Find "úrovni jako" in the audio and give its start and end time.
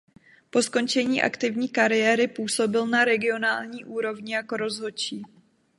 3.85-4.57